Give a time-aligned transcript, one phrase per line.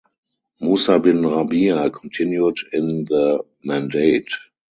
[0.59, 4.31] Musa bin Rabia continued in the mandate.